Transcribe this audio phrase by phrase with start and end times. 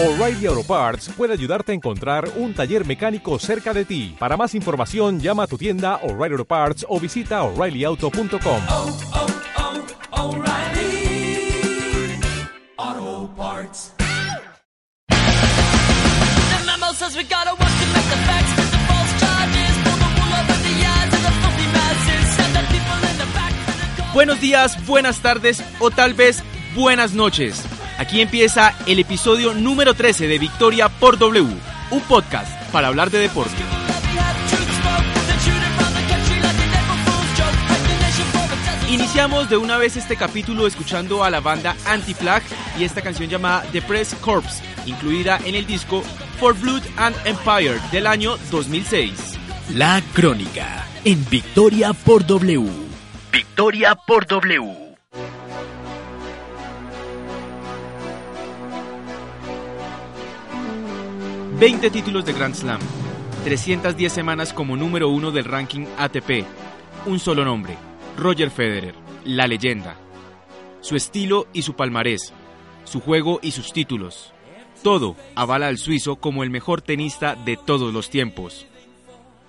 [0.00, 4.14] O'Reilly Auto Parts puede ayudarte a encontrar un taller mecánico cerca de ti.
[4.16, 8.62] Para más información, llama a tu tienda O'Reilly Auto Parts o visita oreillyauto.com.
[8.68, 9.26] oh, oh,
[9.56, 10.48] cold.
[24.14, 26.44] Buenos días, buenas tardes o tal vez
[26.76, 27.64] buenas noches.
[27.98, 31.44] Aquí empieza el episodio número 13 de Victoria por W,
[31.90, 33.56] un podcast para hablar de deporte.
[38.88, 42.44] Iniciamos de una vez este capítulo escuchando a la banda Anti-Flag
[42.78, 46.02] y esta canción llamada The Press Corps, incluida en el disco
[46.38, 49.38] For Blood and Empire del año 2006.
[49.74, 52.64] La Crónica en Victoria por W.
[53.32, 54.87] Victoria por W.
[61.58, 62.78] 20 títulos de Grand Slam,
[63.42, 66.44] 310 semanas como número uno del ranking ATP,
[67.04, 67.76] un solo nombre,
[68.16, 69.96] Roger Federer, la leyenda.
[70.82, 72.32] Su estilo y su palmarés,
[72.84, 74.32] su juego y sus títulos.
[74.84, 78.64] Todo avala al suizo como el mejor tenista de todos los tiempos.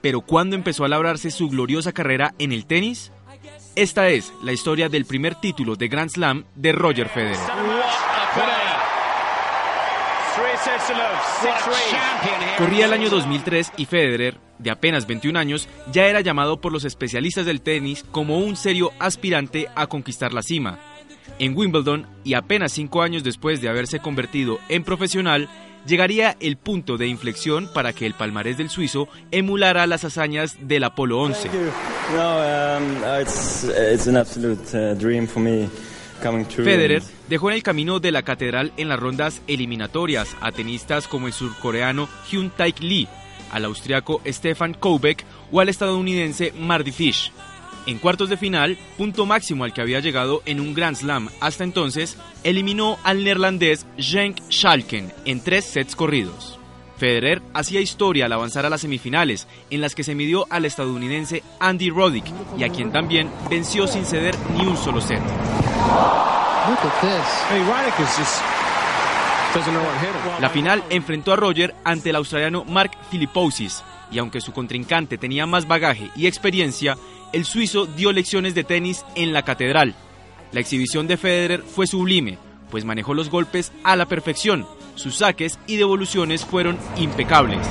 [0.00, 3.12] Pero ¿cuándo empezó a labrarse su gloriosa carrera en el tenis?
[3.76, 7.38] Esta es la historia del primer título de Grand Slam de Roger Federer.
[12.58, 16.84] Corría el año 2003 y Federer, de apenas 21 años, ya era llamado por los
[16.84, 20.78] especialistas del tenis como un serio aspirante a conquistar la cima.
[21.38, 25.48] En Wimbledon, y apenas cinco años después de haberse convertido en profesional,
[25.86, 30.84] llegaría el punto de inflexión para que el palmarés del suizo emulara las hazañas del
[30.84, 31.48] Apolo 11.
[31.48, 35.68] No, um, uh, it's it's an absolute dream for me
[36.22, 36.64] coming true.
[36.64, 41.28] Federer dejó en el camino de la catedral en las rondas eliminatorias a tenistas como
[41.28, 43.08] el surcoreano Hyun Taek Lee,
[43.52, 47.32] al austriaco Stefan Koubek o al estadounidense Mardy Fish.
[47.86, 51.62] En cuartos de final, punto máximo al que había llegado en un Grand Slam hasta
[51.62, 56.58] entonces, eliminó al neerlandés Genk Schalken en tres sets corridos.
[56.98, 61.44] Federer hacía historia al avanzar a las semifinales, en las que se midió al estadounidense
[61.60, 62.26] Andy Roddick
[62.58, 65.22] y a quien también venció sin ceder ni un solo set.
[70.40, 75.46] La final enfrentó a Roger ante el australiano Mark Philippoussis y aunque su contrincante tenía
[75.46, 76.96] más bagaje y experiencia,
[77.32, 79.94] el suizo dio lecciones de tenis en la catedral.
[80.52, 82.38] La exhibición de Federer fue sublime,
[82.70, 84.66] pues manejó los golpes a la perfección.
[84.96, 87.66] Sus saques y devoluciones fueron impecables.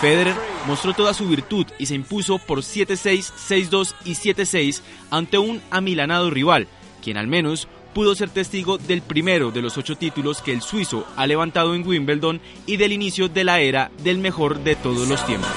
[0.00, 0.34] Federer
[0.66, 6.30] mostró toda su virtud y se impuso por 7-6, 6-2 y 7-6 ante un amilanado
[6.30, 6.68] rival,
[7.02, 11.06] quien al menos pudo ser testigo del primero de los ocho títulos que el suizo
[11.16, 15.24] ha levantado en Wimbledon y del inicio de la era del mejor de todos los
[15.26, 15.50] tiempos.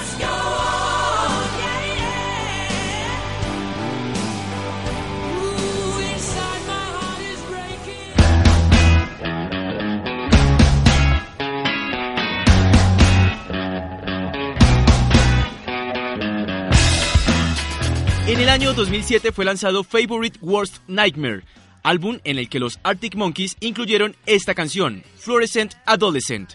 [18.28, 21.44] En el año 2007 fue lanzado Favorite Worst Nightmare,
[21.84, 26.54] álbum en el que los Arctic Monkeys incluyeron esta canción, Fluorescent Adolescent.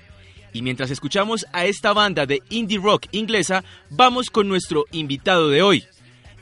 [0.53, 5.62] Y mientras escuchamos a esta banda de indie rock inglesa, vamos con nuestro invitado de
[5.62, 5.84] hoy.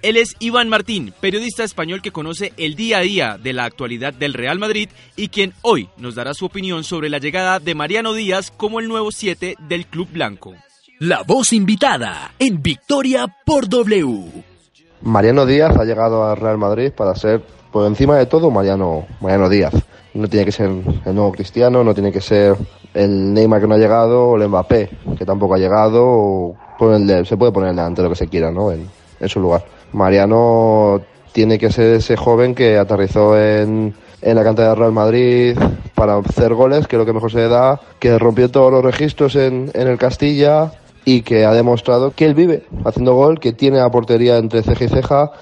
[0.01, 4.15] Él es Iván Martín, periodista español que conoce el día a día de la actualidad
[4.15, 8.15] del Real Madrid y quien hoy nos dará su opinión sobre la llegada de Mariano
[8.15, 10.55] Díaz como el nuevo 7 del Club Blanco.
[11.01, 14.58] La voz invitada en Victoria por W.
[15.03, 17.43] Mariano Díaz ha llegado al Real Madrid para ser,
[17.73, 19.75] por encima de todo, Mariano, Mariano Díaz.
[20.15, 22.57] No tiene que ser el nuevo Cristiano, no tiene que ser
[22.95, 27.25] el Neymar que no ha llegado, o el Mbappé, que tampoco ha llegado, o ponerle-
[27.25, 28.73] se puede poner delante lo que se quiera, ¿no?
[28.73, 28.89] En,
[29.21, 29.65] en su lugar.
[29.93, 31.01] Mariano
[31.33, 35.57] tiene que ser ese joven que aterrizó en, en la cantera del Real Madrid
[35.95, 38.85] para hacer goles, que es lo que mejor se le da, que rompió todos los
[38.85, 40.73] registros en, en el Castilla
[41.09, 44.85] y que ha demostrado que él vive haciendo gol, que tiene la portería entre ceja
[44.85, 45.33] y ceja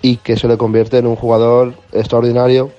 [0.00, 2.70] y que se le convierte en un jugador extraordinario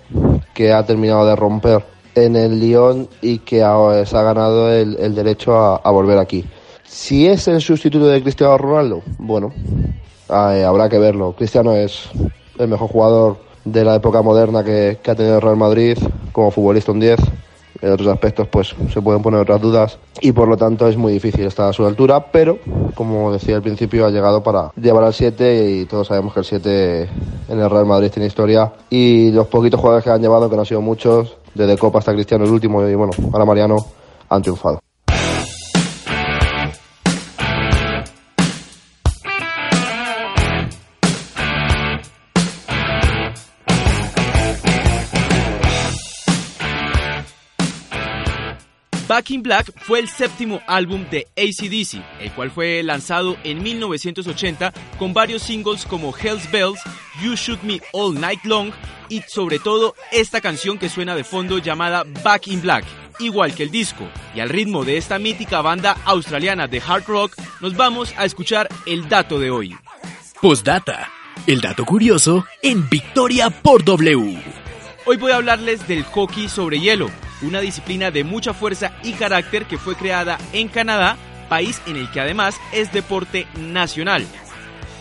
[0.53, 1.83] que ha terminado de romper
[2.15, 6.45] en el Lyon y que ahora se ha ganado el, el derecho a, volver aquí.
[6.85, 9.51] Si es el sustituto de Cristiano Ronaldo, bueno,
[10.29, 11.33] eh, habrá que verlo.
[11.33, 12.09] Cristiano es
[12.57, 15.97] el mejor jugador de la época moderna que, que ha tenido el Real Madrid
[16.31, 17.19] como futbolista un 10
[17.81, 21.13] En otros aspectos, pues se pueden poner otras dudas y por lo tanto es muy
[21.13, 22.57] difícil estar a su altura, pero
[22.95, 26.45] como decía al principio, ha llegado para llevar al 7 y todos sabemos que el
[26.45, 27.09] 7
[27.50, 30.62] en el Real Madrid tiene historia y los poquitos jugadores que han llevado, que no
[30.62, 33.77] han sido muchos, desde Copa hasta Cristiano el último y bueno, ahora Mariano,
[34.30, 34.80] han triunfado.
[49.07, 54.74] Back in Black fue el séptimo álbum de ACDC, el cual fue lanzado en 1980
[55.00, 56.80] con varios singles como Hell's Bells,
[57.21, 58.71] You Shoot Me All Night Long
[59.07, 62.83] y sobre todo esta canción que suena de fondo llamada Back in Black.
[63.19, 67.33] Igual que el disco, y al ritmo de esta mítica banda australiana de hard rock,
[67.62, 69.75] nos vamos a escuchar el dato de hoy.
[70.42, 71.09] Postdata.
[71.48, 74.38] El dato curioso en Victoria por W.
[75.06, 77.09] Hoy voy a hablarles del hockey sobre hielo,
[77.41, 81.17] una disciplina de mucha fuerza y carácter que fue creada en Canadá,
[81.49, 84.25] país en el que además es deporte nacional.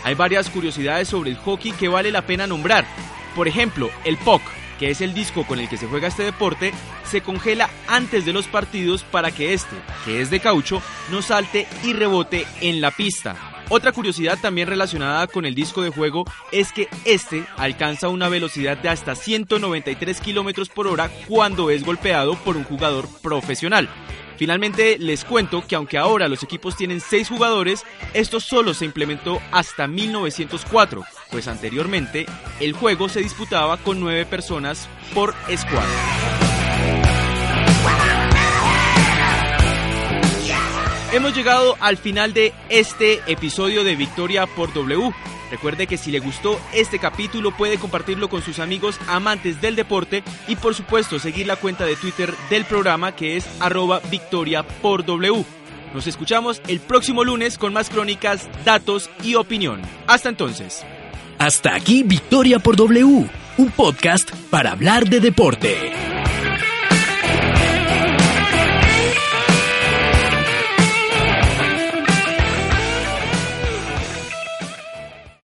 [0.05, 2.87] Hay varias curiosidades sobre el hockey que vale la pena nombrar.
[3.35, 4.43] Por ejemplo, el puck,
[4.79, 6.73] que es el disco con el que se juega este deporte,
[7.05, 11.67] se congela antes de los partidos para que este, que es de caucho, no salte
[11.83, 13.56] y rebote en la pista.
[13.69, 18.77] Otra curiosidad también relacionada con el disco de juego es que este alcanza una velocidad
[18.77, 23.89] de hasta 193 kilómetros por hora cuando es golpeado por un jugador profesional.
[24.37, 27.85] Finalmente les cuento que aunque ahora los equipos tienen 6 jugadores,
[28.15, 32.27] esto solo se implementó hasta 1904, pues anteriormente
[32.61, 36.46] el juego se disputaba con 9 personas por escuadra.
[41.17, 45.15] Hemos llegado al final de este episodio de Victoria por W.
[45.51, 50.23] Recuerde que si le gustó este capítulo puede compartirlo con sus amigos amantes del deporte
[50.47, 55.07] y por supuesto seguir la cuenta de Twitter del programa que es arroba Victoria por
[55.07, 55.43] W.
[55.95, 59.81] Nos escuchamos el próximo lunes con más crónicas, datos y opinión.
[60.07, 60.85] Hasta entonces.
[61.39, 63.27] Hasta aquí Victoria por W,
[63.57, 66.06] un podcast para hablar de deporte.